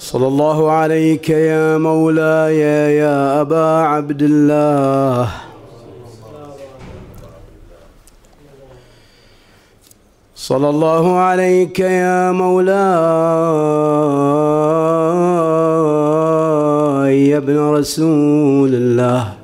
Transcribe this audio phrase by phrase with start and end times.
[0.00, 2.58] صلى الله عليك يا مولاي
[2.96, 5.28] يا أبا عبد الله
[10.34, 12.72] صلى الله عليك يا مولاي
[17.28, 19.34] يا ابن رسول الله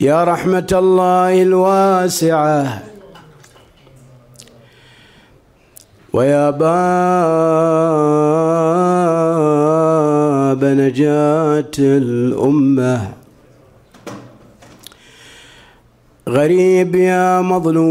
[0.00, 2.93] يا رحمة الله الواسعة.
[6.14, 6.64] ويا باب
[10.64, 13.08] نجاة الأمة.
[16.28, 17.84] غريب يا مظلوم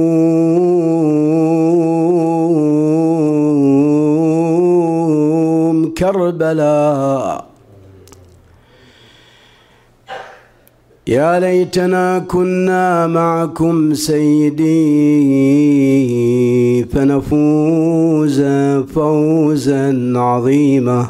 [5.98, 7.53] كربلاء.
[11.08, 14.74] يا ليتنا كنا معكم سيدي
[16.86, 18.42] فنفوز
[18.96, 21.08] فوزا عظيما.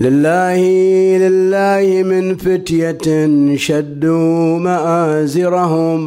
[0.00, 0.60] لله
[1.18, 6.04] لله من فتية شدوا مآزرهم.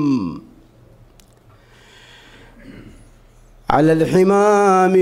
[3.69, 4.95] على الحمام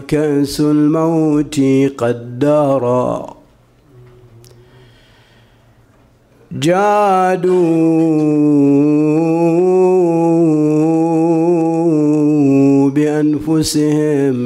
[0.00, 1.60] وكأس الموت
[1.98, 3.36] قد دارا.
[6.52, 7.60] جادوا
[12.90, 14.36] بأنفسهم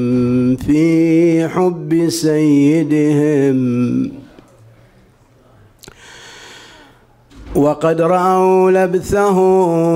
[0.56, 3.58] في حب سيدهم.
[7.54, 9.94] وقد رأوا لبثهم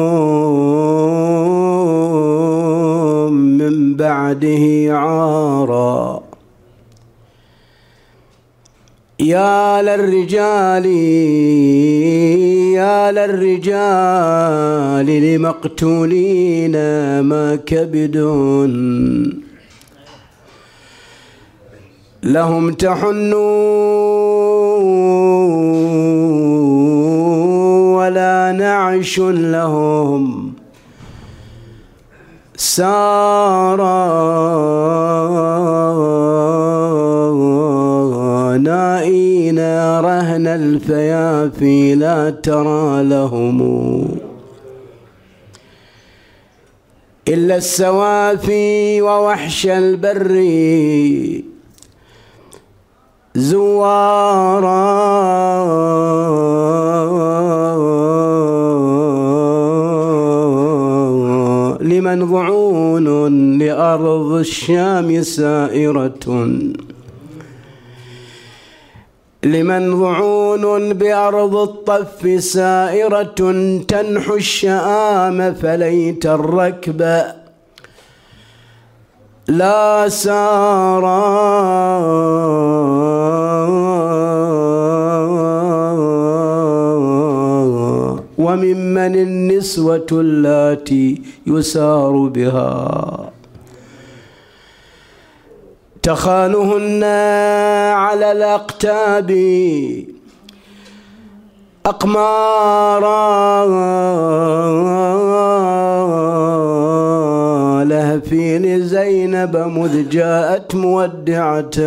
[3.96, 6.22] بعده عارا.
[9.20, 10.86] يا للرجال
[12.74, 16.72] يا للرجال لمقتولين
[17.20, 18.16] ما كبد؟
[22.22, 23.38] لهم تحنون
[27.94, 30.47] ولا نعش لهم.
[32.58, 33.98] سارا
[38.56, 39.58] نائين
[40.00, 43.58] رهن الفيافي لا ترى لهم
[47.28, 50.34] إلا السوافي ووحش البر
[53.34, 54.98] زوارا
[63.88, 66.24] لأرض الشام سائرة.
[69.44, 73.40] لمن ضعون بأرض الطف سائرة
[73.88, 77.00] تنحو الشآم فليت الركب.
[79.48, 81.18] لا سارا
[88.38, 93.17] وممن النسوة اللاتي يسار بها.
[96.08, 97.04] تخالهن
[97.94, 99.30] على الأقتاب
[101.86, 103.64] أقمارا
[107.84, 111.78] لهفي لزينب مذ جاءت مودعة.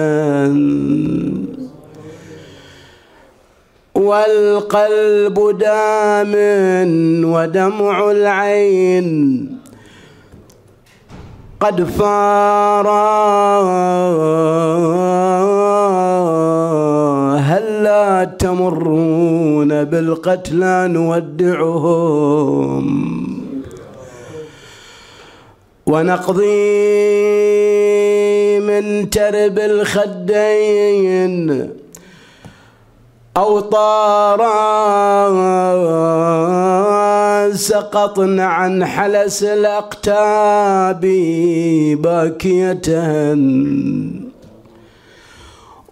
[3.96, 6.34] والقلب دام
[7.34, 9.61] ودمع العين.
[11.62, 13.22] قد فارا.
[17.38, 22.88] هلا تمرون بالقتلى نودعهم
[25.86, 26.50] ونقضي
[28.60, 31.70] من ترب الخدين
[33.38, 34.52] أوطارا
[37.54, 41.02] سقطن عن حلس الأقتاب
[42.02, 42.88] باكية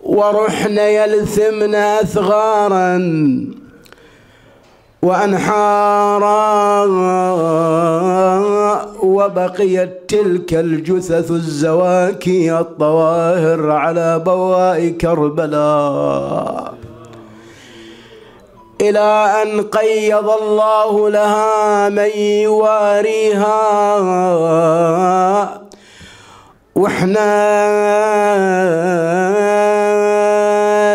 [0.04, 2.98] ورحن يلثمن أثغارا
[5.02, 6.40] وأنحارا
[9.04, 16.74] وبقيت تلك الجثث الزواكي الطواهر على بواء كربلاء.
[18.82, 23.60] إلى أن قيض الله لها من يواريها.
[26.76, 27.30] وإحنا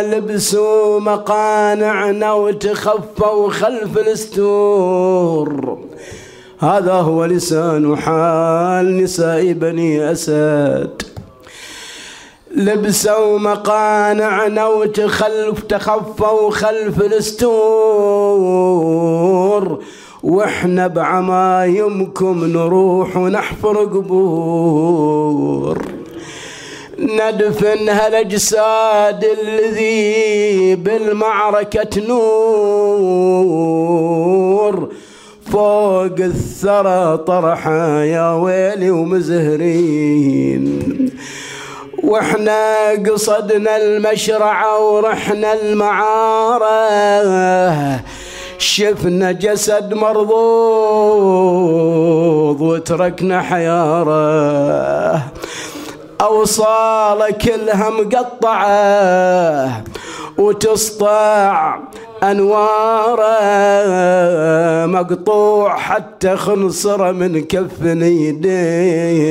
[0.02, 5.78] لبسوا مقانعنا وتخفوا خلف الستور
[6.58, 11.02] هذا هو لسان حال نساء بني أسد.
[12.56, 17.44] لبسوا مقانعنا وتخلف تخفوا خلف الستور.
[20.22, 25.78] وإحنا بعمايمكم نروح ونحفر قبور.
[26.98, 32.14] ندفن هالأجساد الذي بالمعركة تنور.
[35.52, 40.64] فوق الثرى طرحا يا ويلي ومزهرين.
[42.04, 46.74] وإحنا قصدنا المشرعة ورحنا المعارة
[48.58, 50.30] شفنا جسد مرضوض
[52.60, 55.22] وتركنا حيارة.
[56.20, 59.82] أوصال كلها مقطعة
[60.38, 61.78] وتسطع
[62.22, 63.26] أنواره.
[64.86, 69.24] مقطوع حتى خنصرة من كف يدين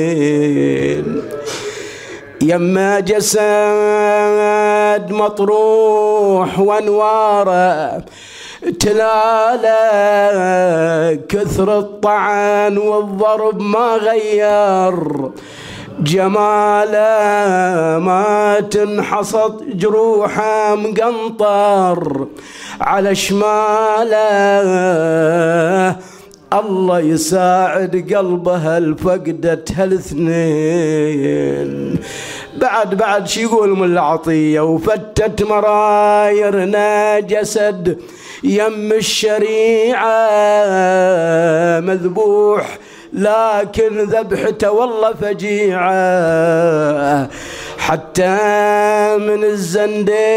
[2.44, 3.40] يما جسد
[5.12, 8.04] مطروح وانواره
[8.80, 9.78] تلالا
[11.28, 14.94] كثر الطعن والضرب ما غير
[16.00, 17.04] جماله
[17.98, 22.26] ما تنحصد جروحه مقنطر
[22.80, 24.24] على شماله.
[26.60, 31.70] الله يساعد قلبها الفقدة هالاثنين
[32.56, 37.98] بعد بعد شي يقول من العطية وفتت مرايرنا جسد
[38.44, 40.20] يم الشريعة
[41.80, 42.78] مذبوح
[43.12, 45.94] لكن ذبحته والله فجيعة.
[47.78, 48.36] حتى
[49.18, 50.28] من الزندين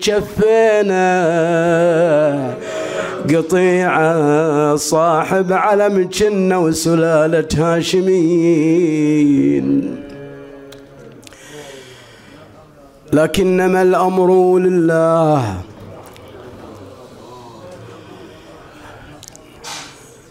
[0.00, 1.06] شفنا
[3.34, 8.86] قطيعة صاحب علم جنة وسلالة هاشمين
[13.12, 15.60] لكنما الأمر لله.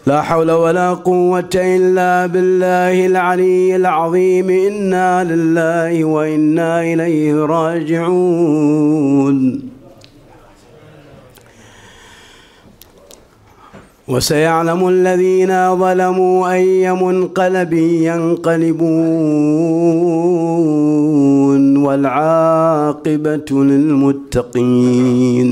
[0.06, 4.50] لا حول ولا قوة إلا بالله العلي العظيم.
[4.50, 8.96] إنا لله وإنا إليه راجعون.
[14.08, 18.96] وسيعلم الذين ظلموا أي منقلب ينقلبون
[21.76, 25.48] والعاقبة للمتقين.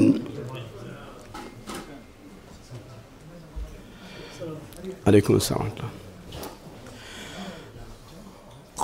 [5.07, 5.69] عليكم السلام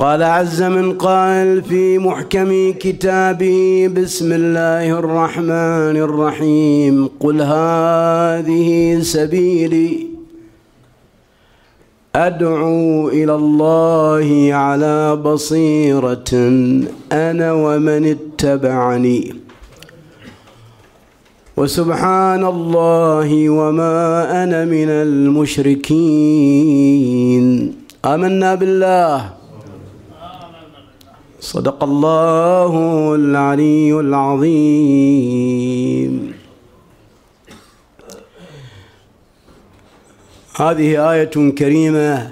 [0.01, 7.11] قال عز من قائل في محكم كتابه بسم الله الرحمن الرحيم.
[7.21, 10.07] قل هذه سبيلي
[12.17, 16.33] أدعو إلى الله على بصيرة
[17.13, 19.35] أنا ومن اتبعني.
[21.57, 23.95] وسبحان الله وما
[24.45, 26.05] أنا من المشركين.
[28.05, 29.40] آمنا بالله.
[31.41, 35.41] صدق الله العلي العظيم.
[40.57, 42.31] هذه آية كريمة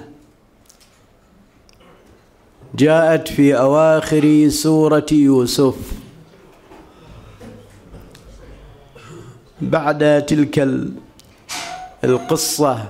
[2.75, 5.75] جاءت في أواخر سورة يوسف.
[9.61, 10.69] بعد تلك
[12.03, 12.89] القصة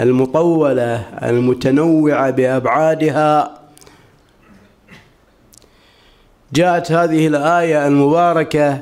[0.00, 3.63] المطولة المتنوعة بأبعادها
[6.54, 8.80] جاءت هذه الآية المباركة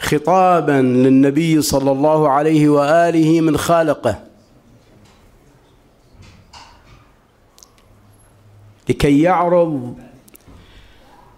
[0.00, 4.22] خطابا للنبي صلى الله عليه وآله من خالقه.
[8.88, 9.94] لكي يعرض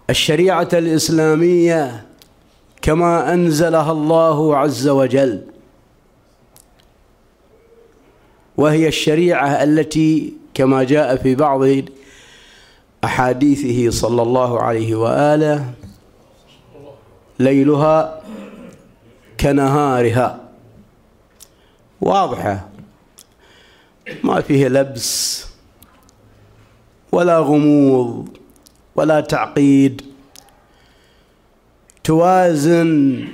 [0.09, 2.05] الشريعة الإسلامية
[2.81, 5.41] كما أنزلها الله عز وجل
[8.57, 11.63] وهي الشريعة التي كما جاء في بعض
[13.03, 15.73] أحاديثه صلى الله عليه وآله
[17.39, 18.21] ليلها
[19.39, 20.39] كنهارها.
[22.01, 22.69] واضحة.
[24.23, 25.45] ما فيه لبس
[27.11, 28.37] ولا غموض
[28.95, 30.01] ولا تعقيد.
[32.03, 33.27] توازن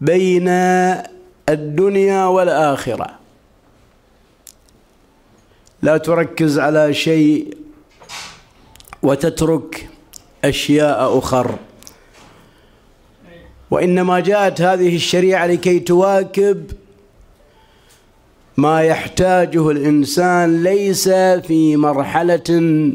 [0.00, 0.48] بين
[1.48, 3.18] الدنيا والآخرة.
[5.82, 7.56] لا تركز على شيء
[9.02, 9.88] وتترك
[10.44, 11.58] أشياء أخر.
[13.70, 16.70] وإنما جاءت هذه الشريعة لكي تواكب
[18.56, 22.92] ما يحتاجه الإنسان ليس في مرحلة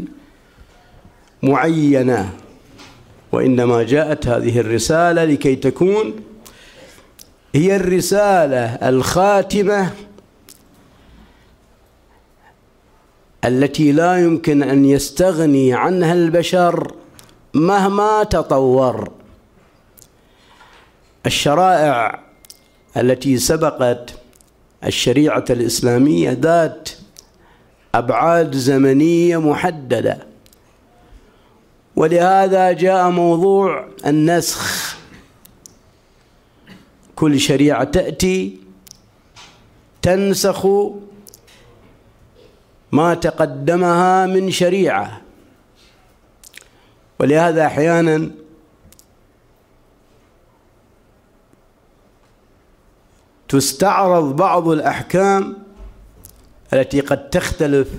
[1.44, 2.30] معينة.
[3.32, 6.14] وإنما جاءت هذه الرسالة لكي تكون
[7.56, 9.94] هي الرسالة الخاتمة
[13.46, 16.94] التي لا يمكن أن يستغني عنها البشر
[17.54, 19.12] مهما تطور.
[21.26, 22.20] الشرائع
[22.98, 24.14] التي سبقت
[24.84, 26.90] الشريعة الإسلامية ذات
[27.96, 30.18] أبعاد زمنية محددة.
[31.96, 34.96] ولهذا جاء موضوع النسخ.
[37.16, 38.58] كل شريعة تأتي
[40.02, 40.68] تنسخ
[42.94, 45.22] ما تقدمها من شريعة.
[47.20, 48.32] ولهذا أحيانا
[53.50, 55.58] تستعرض بعض الأحكام
[56.74, 57.90] التي قد تختلف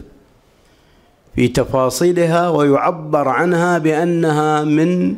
[1.35, 5.17] في تفاصيلها ويعبر عنها بأنها من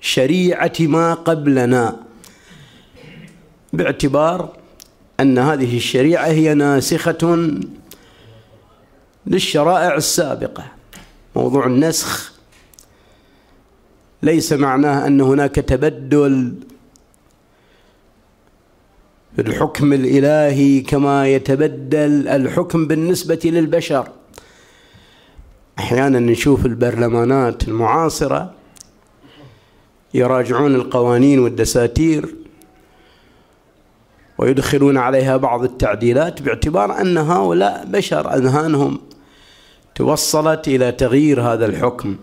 [0.00, 1.96] شريعة ما قبلنا
[3.72, 4.56] باعتبار
[5.20, 7.50] أن هذه الشريعة هي ناسخة
[9.26, 10.64] للشرائع السابقة.
[11.36, 12.32] موضوع النسخ
[14.22, 16.54] ليس معناه أن هناك تبدل
[19.36, 24.08] في الحكم الإلهي كما يتبدل الحكم بالنسبة للبشر.
[25.78, 28.54] أحيانا نشوف البرلمانات المعاصرة
[30.14, 32.34] يراجعون القوانين والدساتير
[34.40, 39.00] ويدخلون عليها بعض التعديلات باعتبار أن هؤلاء بشر أذهانهم
[39.94, 42.16] توصلت إلى تغيير هذا الحكم.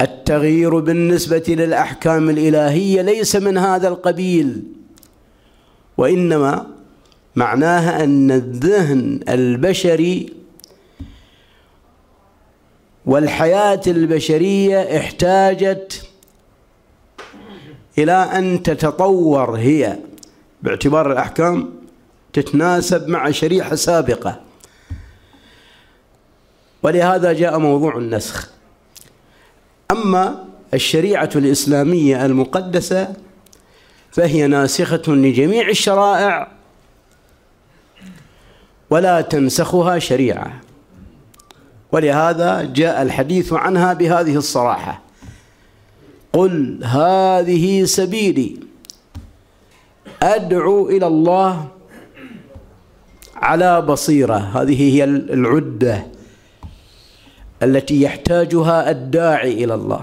[0.00, 4.62] التغيير بالنسبة للأحكام الإلهية ليس من هذا القبيل
[5.96, 6.66] وإنما
[7.36, 10.32] معناها أن الذهن البشري
[13.06, 16.08] والحياة البشرية احتاجت
[17.98, 19.98] إلى أن تتطور هي.
[20.64, 21.70] باعتبار الأحكام
[22.32, 24.40] تتناسب مع شريحة سابقة.
[26.82, 28.50] ولهذا جاء موضوع النسخ.
[29.90, 30.44] أما
[30.74, 33.12] الشريعة الإسلامية المقدسة
[34.12, 36.48] فهي ناسخة لجميع الشرائع
[38.90, 40.60] ولا تنسخها شريعة.
[41.92, 45.02] ولهذا جاء الحديث عنها بهذه الصراحة.
[46.32, 48.73] قل هذه سبيلي.
[50.24, 51.68] أدعو إلى الله
[53.36, 54.36] على بصيرة.
[54.36, 56.06] هذه هي العدة
[57.62, 60.02] التي يحتاجها الداعي إلى الله.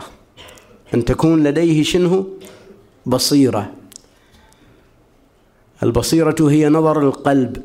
[0.93, 2.25] أن تكون لديه شنه
[3.05, 3.71] بصيرة.
[5.83, 7.63] البصيرة هي نظر القلب.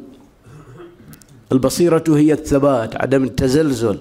[1.53, 3.99] البصيرة هي الثبات عدم التزلزل.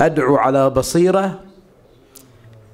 [0.00, 1.40] أدعو على بصيرة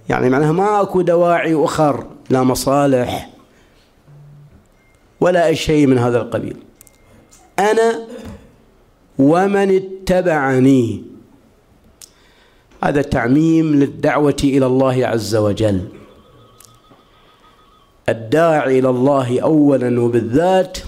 [0.08, 3.38] يعني معناها ما أكو دواعي أخر لا مصالح.
[5.20, 6.56] ولا أي شيء من هذا القبيل.
[7.58, 8.06] أنا
[9.18, 11.02] ومن اتبعني.
[12.84, 15.88] هذا تعميم للدعوة إلى الله عز وجل.
[18.08, 20.78] الداعي إلى الله أولا وبالذات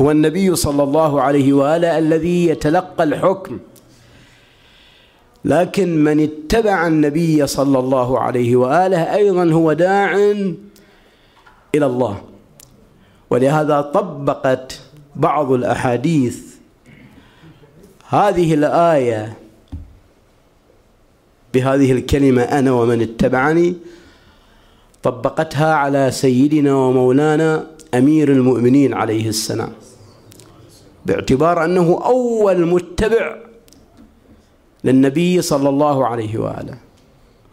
[0.00, 3.58] هو النبي صلى الله عليه وآله الذي يتلقى الحكم.
[5.44, 10.14] لكن من اتبع النبي صلى الله عليه وآله أيضا هو داع
[11.74, 12.29] إلى الله.
[13.30, 14.80] ولهذا طبقت
[15.16, 16.38] بعض الأحاديث
[18.08, 19.36] هذه الآية
[21.54, 23.74] بهذه الكلمة أنا ومن اتبعني
[25.02, 29.72] طبقتها على سيدنا ومولانا أمير المؤمنين عليه السلام
[31.06, 33.36] باعتبار أنه أول متبع
[34.84, 36.78] للنبي صلى الله عليه وآله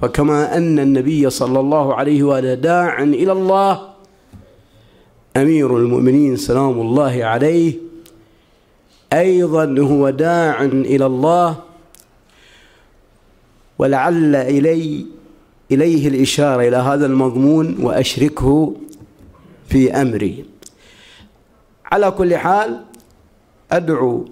[0.01, 3.96] فكما أن النبي صلى الله عليه وآله داع إلى الله
[5.41, 7.73] أمير المؤمنين سلام الله عليه
[9.13, 11.55] أيضا هو داع إلى الله
[13.79, 15.05] ولعل إلي
[15.71, 18.73] إليه الإشارة إلى هذا المضمون وأشركه
[19.69, 20.45] في أمري.
[21.85, 22.81] على كل حال
[23.71, 24.25] أدعو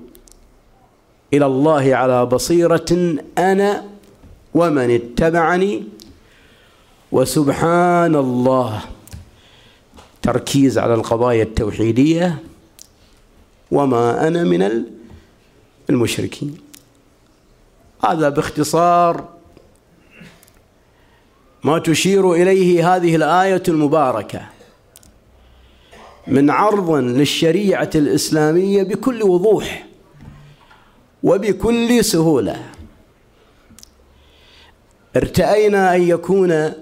[1.34, 3.84] إلى الله على بصيرة أنا
[4.54, 5.84] ومن اتبعني
[7.12, 8.82] وسبحان الله.
[10.26, 12.44] تركيز على القضايا التوحيدية
[13.72, 14.86] وما أنا من
[15.90, 16.58] المشركين.
[18.04, 19.28] هذا باختصار
[21.64, 24.42] ما تشير إليه هذه الآية المباركة.
[26.28, 29.88] من عرض للشريعة الإسلامية بكل وضوح
[31.24, 32.66] وبكل سهولة.
[35.16, 36.74] ارتأينا أن يكون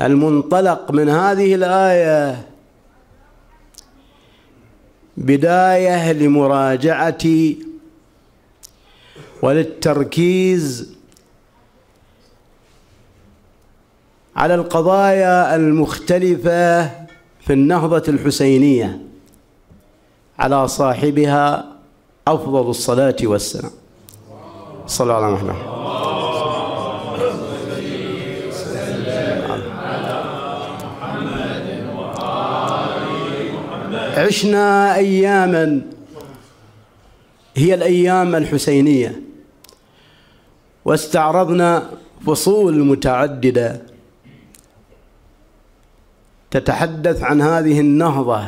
[0.00, 2.46] المنطلق من هذه الآية.
[5.16, 7.24] بداية لمراجعة
[9.42, 10.94] وللتركيز
[14.36, 16.84] على القضايا المختلفة
[17.40, 18.98] في النهضة الحسينية
[20.38, 21.66] على صاحبها
[22.28, 23.70] أفضل الصلاة والسلام.
[24.86, 25.73] صلى الله على محمد.
[34.24, 35.80] عشنا أياما.
[37.56, 39.20] هي الأيام الحسينية.
[40.84, 41.90] واستعرضنا
[42.26, 43.82] فصول متعددة.
[46.50, 48.44] تتحدث عن هذه النهضة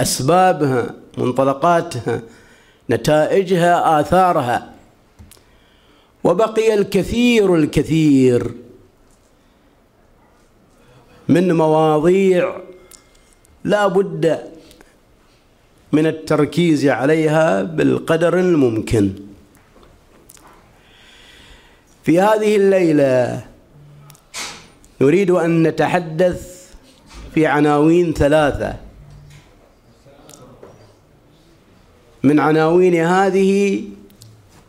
[0.00, 2.22] أسبابها منطلقاتها
[2.90, 4.74] نتائجها آثارها.
[6.24, 8.54] وبقي الكثير الكثير
[11.28, 12.56] من مواضيع
[13.64, 14.54] لا بد
[15.94, 19.12] من التركيز عليها بالقدر الممكن.
[22.02, 23.44] في هذه الليلة
[25.00, 26.70] نريد أن نتحدث
[27.34, 28.76] في عناوين ثلاثة.
[32.22, 33.84] من عناوين هذه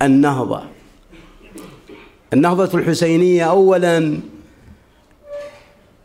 [0.02, 0.64] النهضة.
[2.34, 4.20] النهضة الحسينية اولا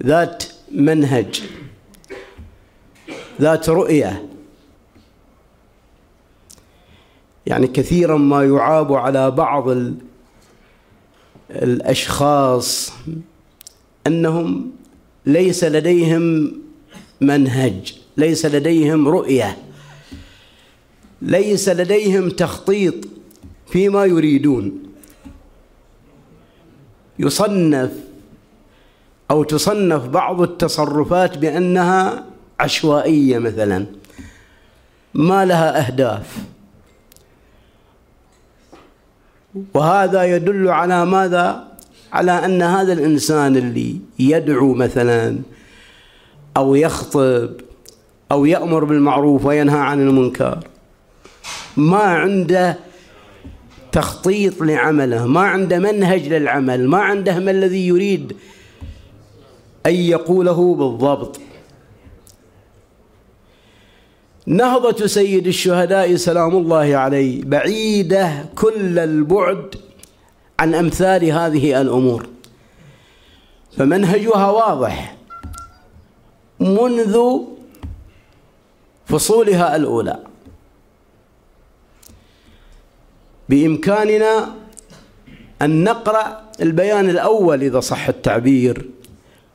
[0.02, 1.42] ذات منهج
[3.40, 4.29] ذات رؤية.
[7.50, 9.68] يعني كثيرا ما يعاب على بعض
[11.50, 12.92] الأشخاص
[14.06, 14.70] أنهم
[15.26, 16.52] ليس لديهم
[17.20, 19.56] منهج ليس لديهم رؤية
[21.22, 22.94] ليس لديهم تخطيط
[23.66, 24.82] فيما يريدون.
[27.18, 27.92] يصنف
[29.30, 32.24] أو تصنف بعض التصرفات بأنها
[32.60, 33.86] عشوائية مثلا
[35.14, 36.38] ما لها أهداف.
[39.74, 41.64] وهذا يدل على ماذا؟
[42.12, 45.38] على أن هذا الإنسان اللي يدعو مثلا
[46.56, 47.50] أو يخطب
[48.32, 50.58] أو يأمر بالمعروف وينهى عن المنكر
[51.76, 52.78] ما عنده
[53.92, 58.36] تخطيط لعمله ما عنده منهج للعمل ما عنده ما الذي يريد
[59.86, 61.40] أن يقوله بالضبط.
[64.46, 69.74] نهضة سيد الشهداء سلام الله عليه بعيدة كل البعد
[70.58, 72.26] عن أمثال هذه الأمور.
[73.76, 75.16] فمنهجها واضح
[76.60, 77.18] منذ
[79.06, 80.18] فصولها الأولى.
[83.48, 84.54] بإمكاننا
[85.62, 88.90] أن نقرأ البيان الأول إذا صح التعبير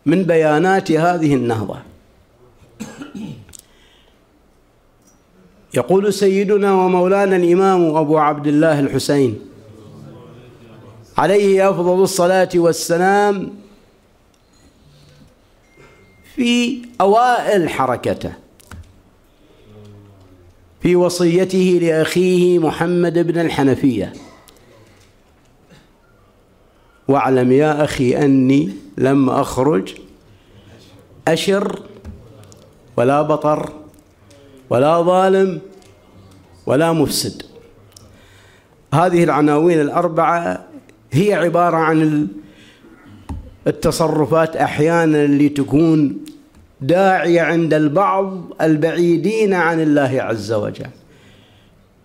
[0.06, 1.78] من بيانات هذه النهضة.
[5.76, 9.40] يقول سيدنا ومولانا الإمام أبو عبد الله الحسين
[11.18, 13.54] عليه أفضل الصلاة والسلام
[16.36, 18.34] في أوائل حركته
[20.82, 24.14] في وصيته لأخيه محمد بن الحنفية.
[27.08, 29.94] واعلم يا أخي أني لم أخرج
[31.28, 31.80] أشر
[32.98, 33.85] ولا بطر
[34.70, 35.62] ولا ظالم
[36.66, 37.42] ولا مفسد.
[38.94, 40.66] هذه العناوين الأربعة
[41.12, 42.28] هي عبارة عن
[43.68, 46.26] التصرفات أحيانا اللي تكون
[46.82, 50.90] داعية عند البعض البعيدين عن الله عز وجل.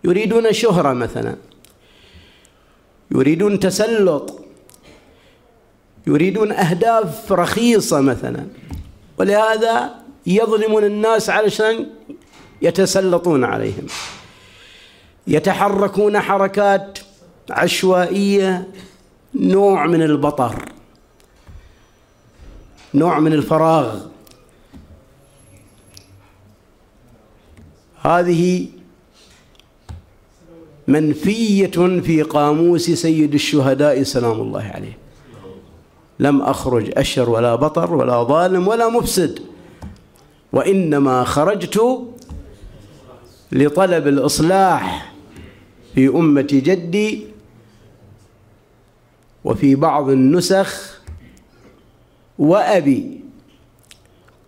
[0.05, 1.37] يريدون شهرة مثلا.
[3.11, 4.45] يريدون تسلط.
[6.07, 8.47] يريدون أهداف رخيصة مثلا.
[9.19, 9.91] ولهذا
[10.27, 11.87] يظلمون الناس علشان
[12.63, 13.87] يتسلطون عليهم.
[15.27, 16.99] يتحركون حركات
[17.51, 18.69] عشوائية
[19.35, 20.73] نوع من البطر
[22.95, 24.01] نوع من الفراغ.
[28.03, 28.69] هذه
[30.89, 34.99] منفية في قاموس سيد الشهداء سلام الله عليه.
[36.19, 39.39] لم أخرج أشر ولا بطر ولا ظالم ولا مفسد
[40.53, 42.07] وإنما خرجت
[43.53, 45.13] لطلب الإصلاح
[45.95, 47.27] في أمة جدي
[49.45, 51.01] وفي بعض النسخ
[52.39, 53.21] وأبي.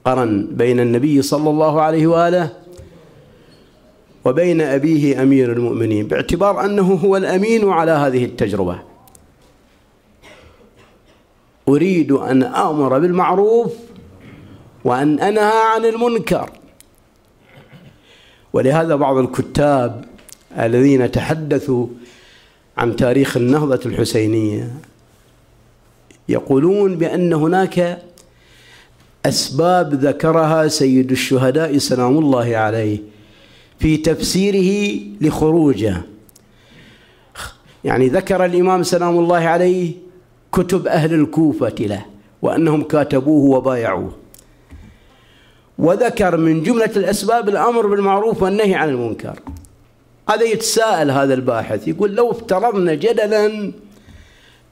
[0.04, 2.52] قرن بين النبي صلى الله عليه وآله
[4.24, 8.78] وبين أبيه أمير المؤمنين باعتبار أنه هو الأمين على هذه التجربة.
[11.68, 13.72] أريد أن أمر بالمعروف
[14.84, 16.50] وأن أنهى عن المنكر.
[18.52, 20.04] ولهذا بعض الكتاب
[20.58, 21.86] الذين تحدثوا
[22.76, 24.74] عن تاريخ النهضة الحسينية
[26.28, 28.02] يقولون بأن هناك
[29.26, 32.98] أسباب ذكرها سيد الشهداء سلام الله عليه
[33.78, 36.02] في تفسيره لخروجه.
[37.84, 39.92] يعني ذكر الإمام سلام الله عليه
[40.52, 42.06] كتب أهل الكوفة له
[42.42, 44.21] وأنهم كاتبوه وبايعوه.
[45.82, 49.38] وذكر من جملة الأسباب الأمر بالمعروف والنهي عن المنكر
[50.30, 53.72] هذا يتساءل هذا الباحث يقول لو افترضنا جدلا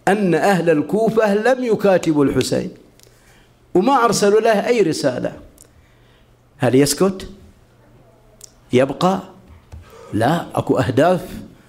[0.08, 2.70] أن أهل الكوفة لم يكاتبوا الحسين
[3.74, 5.32] وما أرسلوا له أي رسالة
[6.58, 7.28] هل يسكت؟
[8.72, 9.20] يبقى؟
[10.12, 11.26] لا أكو أهداف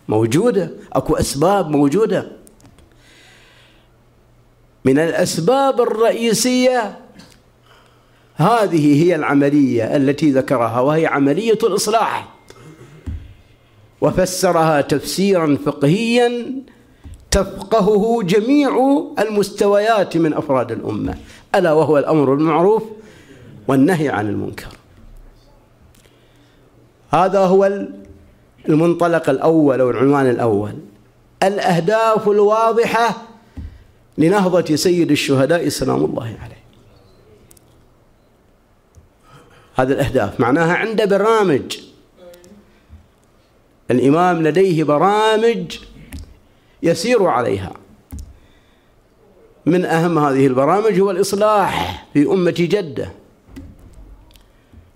[0.08, 2.28] موجودة أكو أسباب موجودة
[4.86, 6.98] من الأسباب الرئيسية
[8.36, 12.28] هذه هي العملية التي ذكرها وهي عملية الإصلاح.
[14.02, 16.46] وفسرها تفسيرا فقهيا
[17.32, 21.16] تفقهه جميع المستويات من أفراد الأمة.
[21.56, 22.84] ألا وهو الأمر بالمعروف
[23.68, 24.68] والنهي عن المنكر.
[27.10, 27.88] هذا هو
[28.70, 30.74] المنطلق الأول أو العنوان الأول.
[31.44, 33.22] الأهداف الواضحة
[34.18, 36.61] لنهضة سيد الشهداء سلام الله عليه.
[39.76, 40.40] هذه الأهداف.
[40.40, 41.78] معناها عنده برامج.
[43.92, 45.78] الإمام لديه برامج
[46.84, 47.74] يسير عليها.
[49.66, 53.12] من أهم هذه البرامج هو الإصلاح في أمة جدة.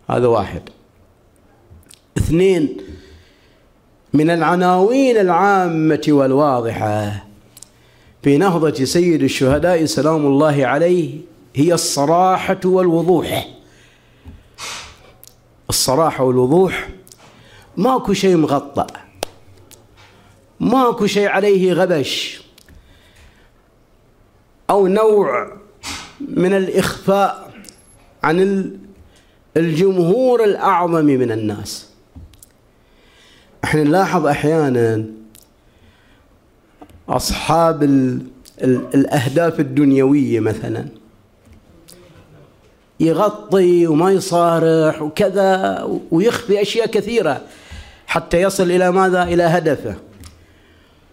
[0.10, 0.62] هذا واحد.
[2.18, 2.78] اثنين
[4.14, 7.26] من العناوين العامة والواضحة
[8.24, 11.18] في نهضة سيد الشهداء سلام الله عليه
[11.56, 13.55] هي الصراحة والوضوح.
[15.70, 16.90] الصراحة والوضوح
[17.78, 18.88] ماكو شيء مغطى
[20.60, 22.42] ماكو شيء عليه غبش
[24.70, 25.58] أو نوع
[26.20, 27.54] من الإخفاء
[28.24, 28.70] عن
[29.58, 31.90] الجمهور الأعظم من الناس.
[33.64, 35.06] إحنا نلاحظ أحيانا
[37.10, 37.84] أصحاب
[38.94, 40.88] الأهداف الدنيوية مثلا.
[43.00, 47.42] يغطي وما يصارح وكذا ويخفي أشياء كثيرة
[48.08, 49.96] حتى يصل إلى ماذا؟ إلى هدفه.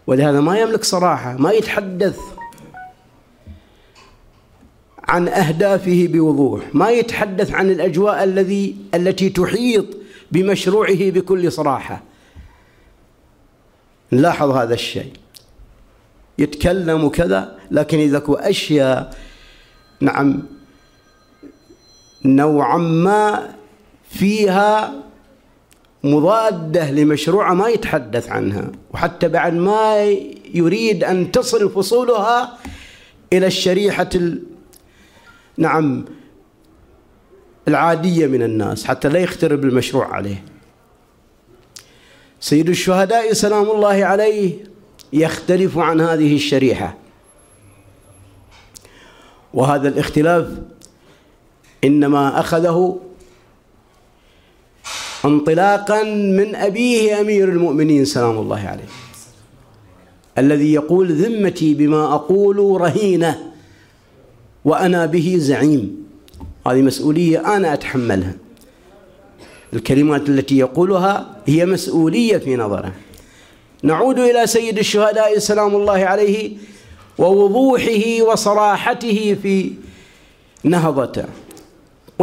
[0.07, 2.19] ولهذا ما يملك صراحة ما يتحدث
[5.09, 9.87] عن أهدافه بوضوح ما يتحدث عن الأجواء الذي التي تحيط
[10.33, 12.03] بمشروعه بكل صراحة.
[14.13, 15.13] نلاحظ هذا الشيء.
[16.39, 19.17] يتكلم وكذا لكن إذا كو أشياء
[20.01, 20.43] نعم
[22.25, 23.55] نوعا ما
[24.11, 24.95] فيها
[26.05, 28.73] مضادة لمشروع ما يتحدث عنها.
[28.95, 30.17] وحتى بعد ما
[30.55, 32.59] يريد أن تصل فصولها
[33.33, 34.11] إلى الشريحة
[35.57, 36.05] نعم
[37.69, 40.45] العادية من الناس حتى لا يخترب المشروع عليه.
[42.41, 44.53] سيد الشهداء سلام الله عليه
[45.13, 46.97] يختلف عن هذه الشريحة.
[49.55, 50.47] وهذا الاختلاف
[51.85, 52.99] إنما أخذه
[55.25, 58.89] انطلاقا من أبيه أمير المؤمنين سلام الله عليه
[60.39, 63.53] الذي يقول ذمتي بما أقول رهينة
[64.65, 66.07] وأنا به زعيم.
[66.67, 68.35] هذه مسؤولية أنا أتحملها.
[69.73, 72.93] الكلمات التي يقولها هي مسؤولية في نظره.
[73.83, 76.51] نعود إلى سيد الشهداء سلام الله عليه
[77.19, 79.73] ووضوحه وصراحته في
[80.65, 81.25] نهضته.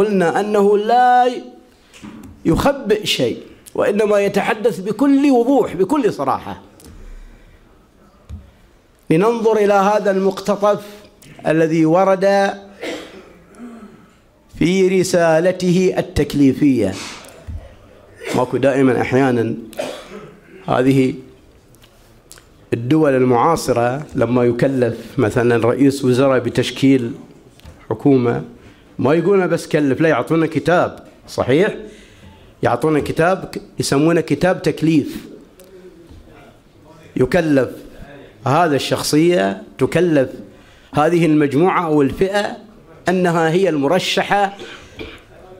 [0.00, 1.30] قلنا أنه لا
[2.44, 3.38] يخبئ شيء
[3.74, 6.60] وإنما يتحدث بكل وضوح بكل صراحة.
[9.10, 10.82] لننظر إلى هذا المقتطف
[11.46, 12.54] الذي ورد
[14.58, 16.94] في رسالته التكليفية.
[18.36, 19.54] ماكو دائما أحيانا
[20.68, 21.14] هذه
[22.72, 27.12] الدول المعاصرة لما يكلف مثلا رئيس وزراء بتشكيل
[27.90, 28.42] حكومة
[29.00, 31.04] ما يقولنا بس كلف لا يعطونا كتاب.
[31.28, 31.76] صحيح؟
[32.62, 35.28] يعطونا كتاب يسمونه كتاب تكليف.
[37.16, 37.68] يكلف.
[38.46, 40.28] هذا الشخصية تكلف.
[40.94, 42.56] هذه المجموعة أو الفئة
[43.08, 44.56] أنها هي المرشحة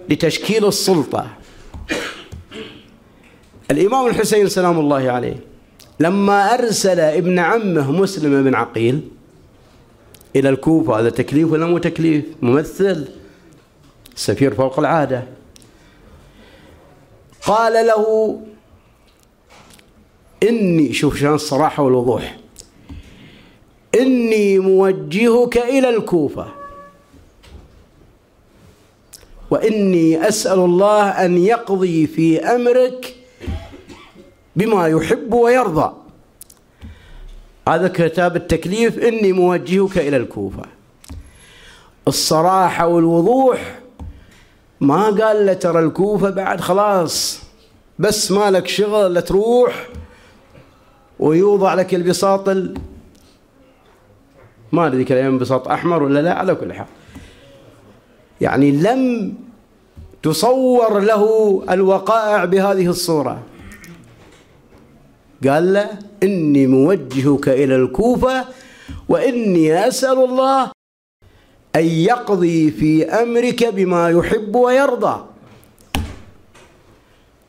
[0.09, 1.26] لتشكيل السلطة.
[3.70, 5.37] الإمام الحسين سلام الله عليه
[6.00, 9.00] لما أرسل ابن عمه مسلم بن عقيل
[10.37, 13.19] إلى الكوفة هذا تكليف ولا مو تكليف ممثل.
[14.20, 15.24] سفير فوق العادة.
[17.42, 18.40] قال له
[20.42, 22.37] إني شوف شان الصراحة والوضوح.
[23.94, 26.46] إني موجهك إلى الكوفة.
[29.50, 33.16] وإني أسأل الله أن يقضي في أمرك
[34.56, 35.92] بما يحب ويرضى.
[37.68, 40.62] هذا كتاب التكليف إني موجهك إلى الكوفة.
[42.09, 43.79] الصراحة والوضوح
[44.80, 47.40] ما قال له ترى الكوفة بعد خلاص
[47.98, 49.88] بس مالك شغل لا تروح
[51.18, 52.74] ويوضع لك البساط ال...
[54.72, 56.86] ما أدري كان بساط أحمر ولا لا على كل حال.
[58.40, 59.34] يعني لم
[60.22, 61.24] تصور له
[61.70, 63.42] الوقائع بهذه الصورة.
[65.48, 65.90] قال له
[66.22, 68.44] إني موجهك إلى الكوفة
[69.08, 70.70] وإني أسأل الله
[71.76, 75.24] أن يقضي في أمرك بما يحب ويرضى.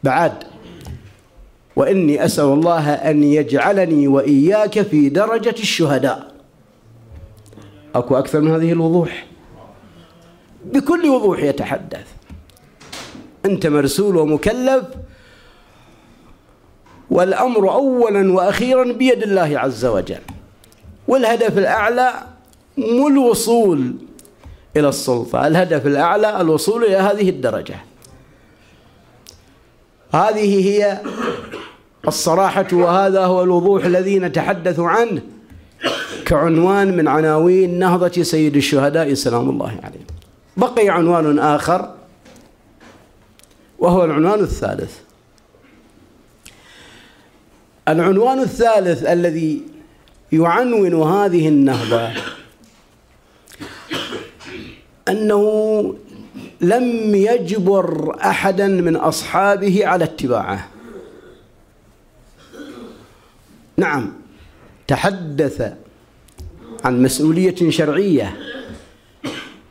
[0.04, 0.34] بعد.
[1.76, 6.32] وإني أسأل الله أن يجعلني وإياك في درجة الشهداء.
[7.96, 9.28] أكو أكثر من هذه الوضوح؟
[10.66, 12.08] بكل وضوح يتحدث.
[13.46, 14.86] أنت مرسول ومكلف.
[17.10, 20.22] والأمر اولا وأخيرا بيد الله عز وجل.
[21.08, 22.14] والهدف الأعلى
[22.78, 23.96] مو الوصول
[24.78, 25.48] إلى السلطة.
[25.48, 27.76] الهدف الأعلى الوصول إلى هذه الدرجة.
[30.14, 31.02] هذه هي
[32.08, 35.22] الصراحة وهذا هو الوضوح الذي نتحدث عنه
[36.26, 40.06] كعنوان من عناوين نهضة سيد الشهداء سلام الله عليه
[40.58, 41.92] بقي عنوان آخر
[43.80, 44.98] وهو العنوان الثالث.
[47.88, 49.62] العنوان الثالث الذي
[50.32, 52.10] يعنون هذه النهضة
[55.12, 55.96] أنه
[56.62, 60.68] لم يجبر أحدا من أصحابه على اتباعه.
[63.78, 64.14] نعم
[64.88, 65.74] تحدث
[66.86, 68.38] عن مسؤولية شرعية.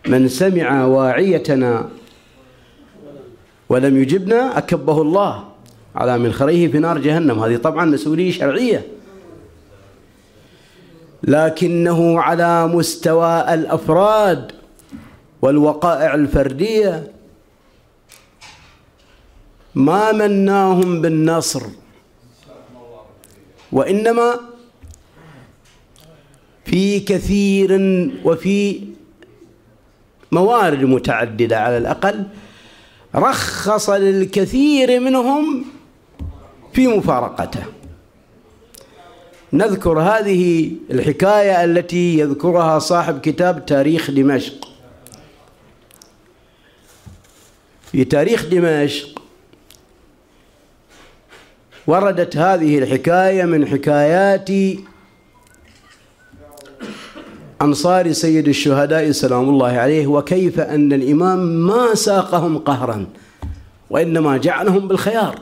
[0.07, 1.88] من سمع واعيتنا
[3.68, 5.44] ولم يجبنا أكبه الله
[5.94, 7.38] على منخريه في نار جهنم.
[7.38, 8.87] هذه طبعا مسؤولية شرعية.
[11.22, 14.53] لكنه على مستوى الأفراد
[15.42, 17.12] والوقائع الفردية
[19.74, 21.62] ما مناهم بالنصر
[23.72, 24.40] وإنما
[26.64, 27.70] في كثير
[28.24, 28.81] وفي
[30.33, 32.26] موارد متعددة على الأقل
[33.14, 35.64] رخص للكثير منهم
[36.72, 37.62] في مفارقته.
[39.53, 44.69] نذكر هذه الحكاية التي يذكرها صاحب كتاب تاريخ دمشق.
[47.92, 49.22] في تاريخ دمشق
[51.87, 54.50] وردت هذه الحكاية من حكايات
[57.62, 63.07] أنصار سيد الشهداء سلام الله عليه وكيف أن الإمام ما ساقهم قهرا
[63.90, 65.38] وإنما جعلهم بالخيار.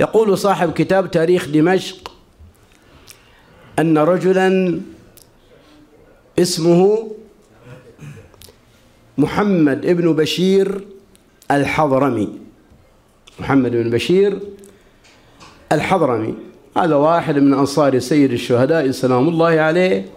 [0.00, 2.12] يقول صاحب كتاب تاريخ دمشق
[3.78, 4.80] أن رجلا
[6.38, 7.10] اسمه
[9.18, 10.84] محمد ابن بشير
[11.50, 12.28] الحضرمي.
[13.40, 14.38] محمد بن بشير
[15.72, 16.34] الحضرمي.
[16.76, 20.08] هذا واحد من أنصار سيد الشهداء سلام الله عليه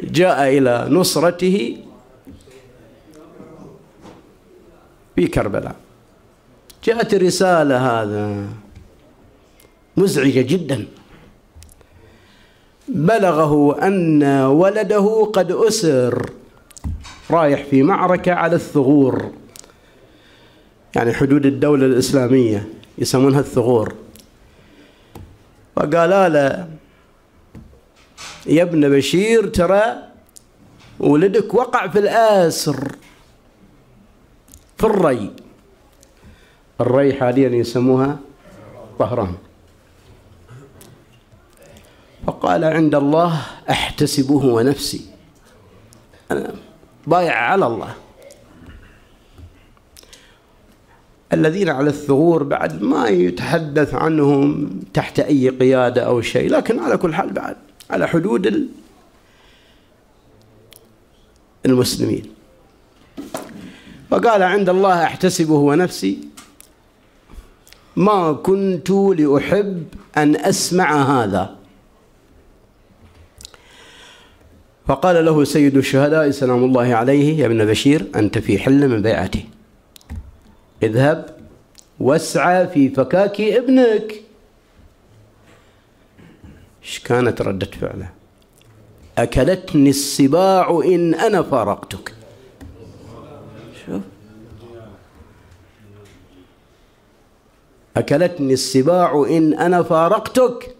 [0.00, 1.76] جاء إلى نصرته
[5.16, 5.76] في كربلاء.
[6.84, 8.46] جاءت الرسالة هذا
[9.96, 10.86] مزعجة جدا.
[12.88, 16.30] بلغه أن ولده قد أسر.
[17.30, 19.32] رايح في معركة على الثغور.
[20.96, 23.94] يعني حدود الدولة الإسلامية يسمونها الثغور.
[25.76, 26.68] فقال له
[28.46, 29.82] يا ابن بشير ترى
[31.00, 32.92] ولدك وقع في الآسر
[34.76, 35.30] في الري.
[36.80, 38.18] الري حاليا يسموها
[38.98, 39.34] طهران.
[42.26, 45.06] فقال عند الله أحتسبه ونفسي.
[46.30, 46.54] أنا
[47.08, 47.94] بايع على الله.
[51.32, 57.14] الذين على الثغور بعد ما يتحدث عنهم تحت أي قيادة أو شيء لكن على كل
[57.14, 57.56] حال بعد
[57.90, 58.68] على حدود
[61.66, 62.22] المسلمين.
[64.10, 66.18] وقال عند الله أحتسبه ونفسي
[67.96, 71.57] ما كنت لأحب أن أسمع هذا.
[74.88, 79.44] فقال له سيد الشهداء سلام الله عليه يا ابن بشير أنت في حل من بيعته
[80.82, 81.36] اذهب
[82.00, 84.22] واسعى في فكاك ابنك.
[86.82, 88.10] إيش كانت ردة فعله؟
[89.18, 92.14] أكلتني السباع إن أنا فارقتك.
[93.86, 94.02] شوف.
[97.96, 100.76] أكلتني السباع إن أنا فارقتك.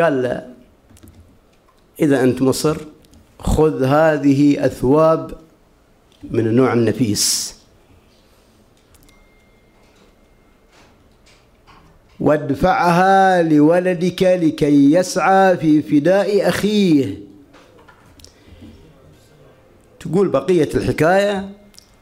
[0.00, 0.53] قال لا.
[2.00, 2.76] إذا أنت مصر
[3.38, 5.30] خذ هذه أثواب
[6.30, 7.54] من النوع النفيس
[12.20, 17.18] وادفعها لولدك لكي يسعى في فداء أخيه.
[20.00, 21.50] تقول بقية الحكاية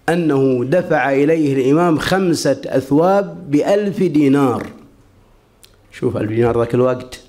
[0.09, 4.67] أنه دفع إليه الإمام خمسة أثواب بألف دينار.
[5.93, 7.21] شوف ألف دينار ذاك الوقت.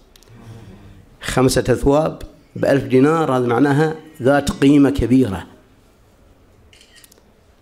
[1.22, 2.22] خمسة أثواب.
[2.56, 5.48] بألف دينار هذا معناها ذات قيمة كبيرة.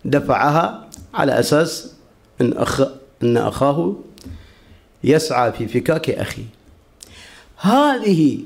[0.04, 1.92] دفعها على أساس
[2.40, 2.80] أن, أخ
[3.22, 3.96] أن أخاه
[5.04, 6.44] يسعى في فكاك أخيه
[7.56, 8.38] هذه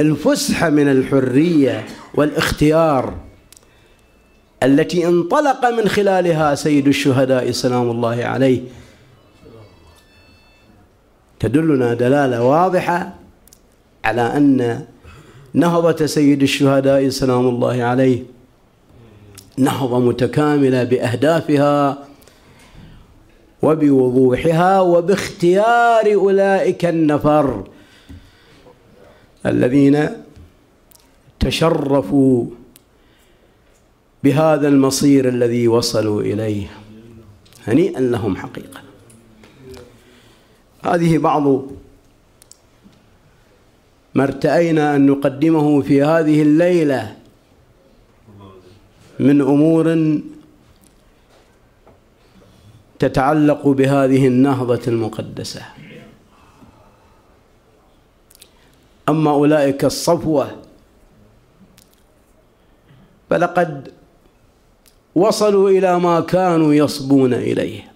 [0.00, 3.14] الفسحة من الحرية والاختيار
[4.62, 8.60] التي انطلق من خلالها سيد الشهداء سلام الله عليه.
[11.40, 13.14] تدلنا دلالة واضحة
[14.04, 14.84] على أن
[15.54, 18.22] نهضة سيد الشهداء سلام الله عليه
[19.56, 21.98] نهضة متكاملة بأهدافها
[23.62, 27.68] وبوضوحها وباختيار أولئك النفر
[29.46, 30.08] الذين
[31.40, 32.46] تشرفوا
[34.24, 36.66] بهذا المصير الذي وصلوا إليه.
[37.66, 38.89] هنيئا لهم حقيقة.
[40.84, 41.62] هذه بعض
[44.14, 47.16] ما ارتأينا أن نقدمه في هذه الليلة
[49.20, 50.18] من أمور
[52.98, 55.62] تتعلق بهذه النهضة المقدسة.
[59.08, 60.50] أما أولئك الصفوة
[63.30, 63.92] فلقد
[65.14, 67.92] وصلوا إلى ما كانوا يصبون إليه.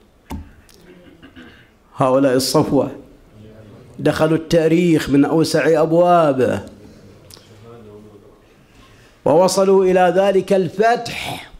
[1.96, 2.90] هؤلاء الصفوة.
[3.98, 6.60] دخلوا التاريخ من أوسع أبوابه.
[9.24, 11.50] ووصلوا إلى ذلك الفتح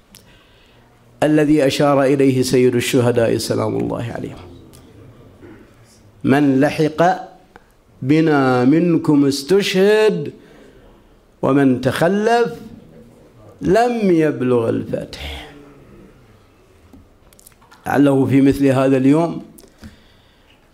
[1.23, 4.37] الذي أشار إليه سيد الشهداء سلام الله عليهم.
[6.25, 7.03] من لحق
[8.03, 10.33] بنا منكم استشهد
[11.43, 12.55] ومن تخلف
[13.63, 15.55] لم يبلغ الفتح.
[17.87, 19.43] لعله في مثل هذا اليوم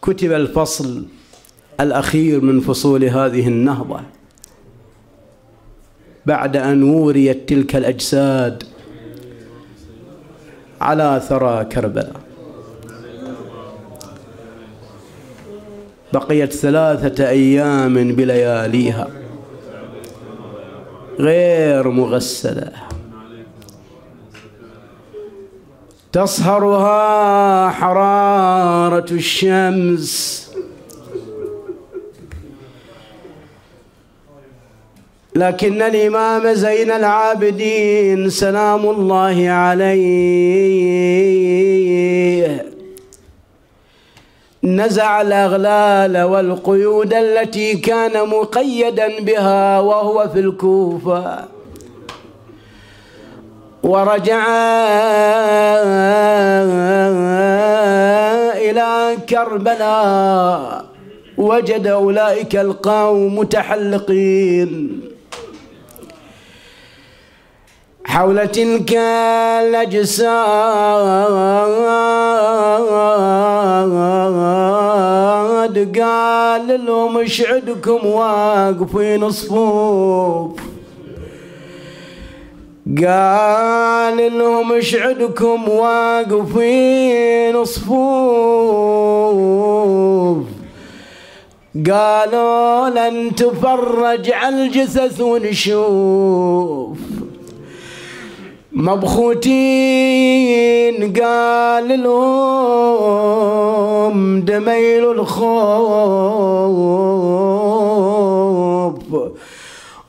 [0.03, 1.05] كتب الفصل
[1.81, 4.01] الأخير من فصول هذه النهضة
[6.27, 8.63] بعد أن وريت تلك الأجساد
[10.81, 12.21] على ثرى كربلاء.
[16.13, 19.09] بقيت ثلاثة أيام بلياليها
[21.19, 22.90] غير مغسلة.
[26.13, 30.41] تصهرها حرارة الشمس.
[35.37, 40.11] لكن الإمام زين العابدين سلام الله عليه.
[44.65, 51.60] نزع الأغلال والقيود التي كان مقيدا بها وهو في الكوفة.
[53.83, 54.45] ورجع
[58.57, 60.85] إلى كربلاء
[61.39, 65.01] وجد أولئك القوم متحلقين.
[68.05, 68.93] حول تلك
[74.91, 80.70] الأجساد قال لهم إيش عندكم واقفين صفوف
[82.99, 88.01] قال لهم إيش عندكم واقفين صفوف.
[91.91, 96.99] قالوا لن تفرج على الجثث ونشوف.
[98.73, 99.53] مبخوتين
[101.23, 103.31] قال لهم
[104.41, 106.41] دميل الخوف.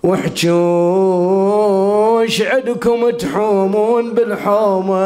[0.03, 1.61] وحجوش
[2.41, 5.01] عدكم تحومون بالحومة.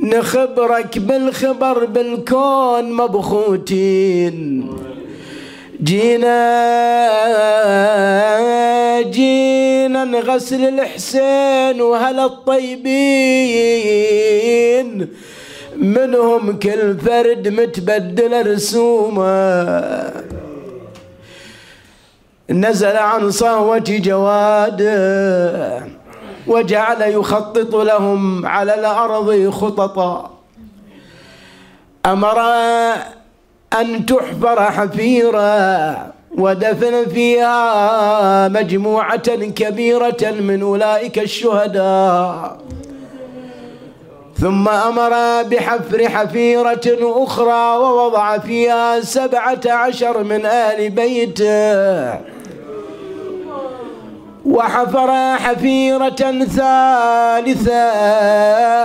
[0.00, 4.68] نخبرك بالخبر بالكون مبخوتين.
[5.82, 6.42] جينا
[9.00, 13.48] جينا نغسل الحسين وهلا الطيبين
[15.76, 20.12] منهم كل فرد متبدل رسومه.
[22.50, 25.86] نزل عن صهوة جواده
[26.46, 30.30] وجعل يخطط لهم على الأرض خططا.
[32.06, 32.38] أمر
[33.80, 36.06] أن تحفر حفيرة
[36.38, 42.58] ودفن فيها مجموعة كبيرة من أولئك الشهداء.
[44.40, 52.31] ثم أمر بحفر حفيرة أخرى ووضع فيها سبعة عشر من أهل بيته.
[54.44, 57.82] وحفر حفيرة ثالثة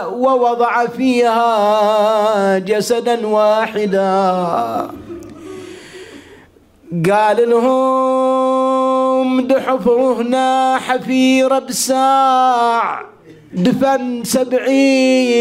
[0.08, 4.88] ووضع فيها جسدا واحدا.
[7.12, 13.01] قال لهم دحفروا هنا حفيرة بساع
[13.53, 15.38] دفن سبعين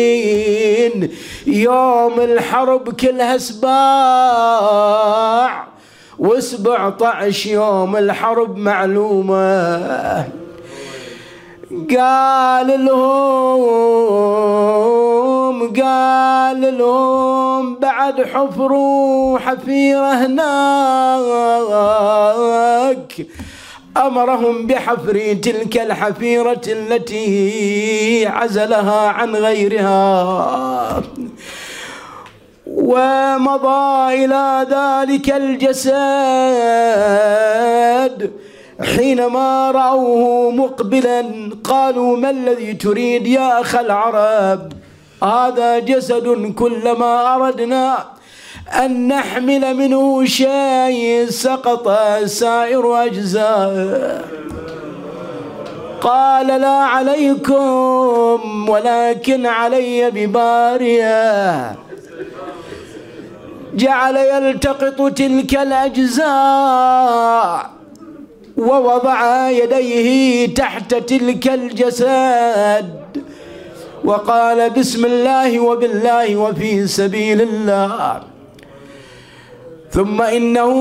[1.47, 4.87] يوم الحرب كلها سباع.
[6.19, 6.97] وسبعة
[7.47, 10.29] يوم الحرب معلومة.
[11.91, 13.97] قال لهم
[15.83, 20.37] قال لهم بعد حفروا حفيرة هناك
[23.97, 31.03] أمرهم بحفر تلك الحفيرة التي عزلها عن غيرها.
[32.77, 35.97] ومضى إلى ذلك الجسد
[38.97, 41.24] حينما رأوه مقبلا
[41.64, 44.72] قالوا ما الذي تريد يا أخ العرب؟
[45.22, 47.99] هذا جسد كلما أردنا
[48.85, 51.89] أن نحمل منه شيء سقط
[52.24, 54.24] سائر أجزاء
[56.01, 61.86] قال لا عليكم ولكن علي بباريه.
[63.77, 66.27] جعل يلتقط تلك الأجزاء
[68.57, 73.07] ووضع يديه تحت تلك الجسد
[74.05, 78.22] وقال بسم الله وبالله وفي سبيل الله.
[79.91, 80.72] ثم إنه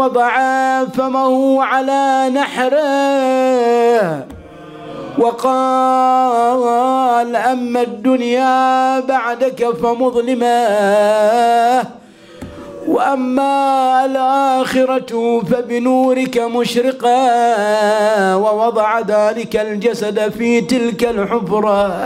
[0.00, 0.34] وضع
[0.84, 2.80] فمه على نحره.
[5.18, 10.68] وقال أما الدنيا بعدك فمظلمة
[12.88, 17.16] وأما الآخرة فبنورك مشرقة
[18.36, 21.96] ووضع ذلك الجسد في تلك الحفرة.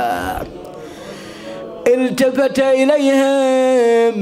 [1.86, 4.14] التفت إليهم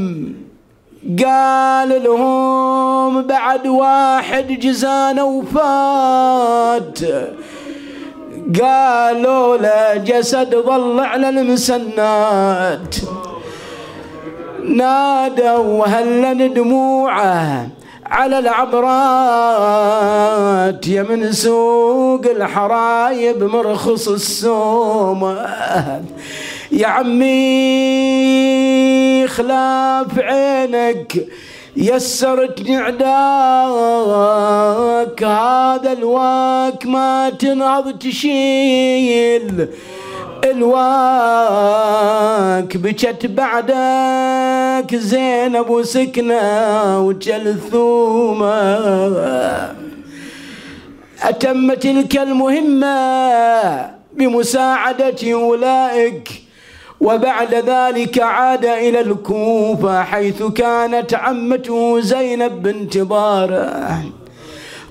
[1.24, 6.98] قال لهم بعد واحد جزانا وفات
[8.61, 12.97] قالوا له جسد ظل على المسنات.
[14.64, 17.68] نادوا هل دموعه
[18.07, 18.82] على العبرات؟
[20.88, 25.36] يا من سوق الحرايب مرخص السوم.
[26.72, 27.32] يا عمي
[29.28, 31.26] خلاف عينك.
[31.76, 33.22] يسرت عداك
[35.24, 39.68] هذا الواك ما تنهض تشيل.
[40.44, 41.56] الواك
[42.76, 48.52] بجت بعدك زينب وسكنة وجلثومة.
[51.22, 56.41] أتم تلك المهمة بمساعدة أولئك.
[57.03, 64.03] وبعد ذلك عاد إلى الكوفة حيث كانت عمته زينب بنت بارة.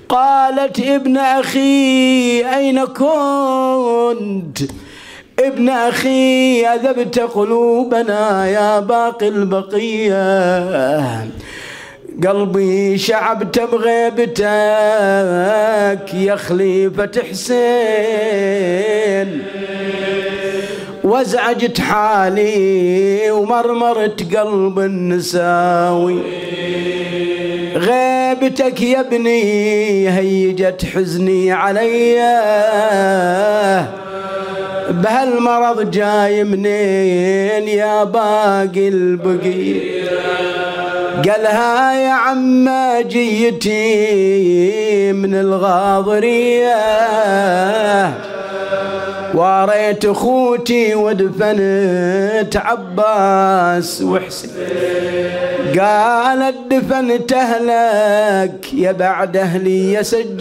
[0.08, 4.58] قالت ابن أخي أين كنت؟
[5.38, 10.22] ابن أخي أذبت قلوبنا يا باقي البقية.
[12.26, 14.44] قلبي شعبت بغيبتك
[16.14, 17.52] يا خليفة حسين.
[21.04, 26.18] وازعجت حالي ومرمرت قلب النساوي.
[27.76, 32.16] غيبتك يا ابني هيجت حزني علي.
[34.90, 40.08] بهالمرض جاي منين يا باقي البقية
[41.28, 42.68] قالها يا عم
[43.08, 43.82] جيتي
[45.12, 46.76] من الغاضرية.
[49.34, 54.50] واريت أخوتي ودفنت عباس وحسين.
[55.80, 60.38] قالت دفنت أهلك يا بعد أهلي يا سجاد.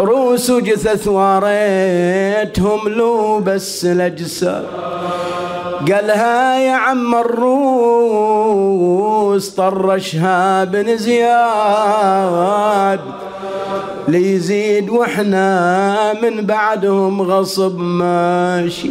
[0.00, 4.64] روس جثث واريتهم لو بس الأجساد.
[5.92, 8.68] قالها يا عم الروس
[9.48, 13.00] طرشها بن زياد.
[14.08, 18.90] ليزيد وإحنا من بعدهم غصب ماشي.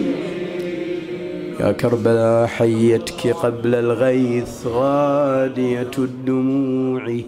[1.60, 7.22] يا كربلاء حيتك قبل الغيث غادية الدموع.